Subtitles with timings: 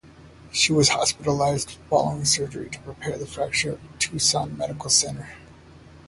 [0.51, 5.29] She was hospitalized following surgery to repair the fracture at Tucson Medical Center.